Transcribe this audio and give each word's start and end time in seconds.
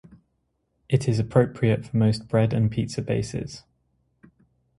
It 0.89 1.07
is 1.07 1.19
appropriate 1.19 1.85
for 1.85 1.95
most 1.95 2.27
bread 2.27 2.53
and 2.53 2.71
pizza 2.71 3.03
bases. 3.03 3.61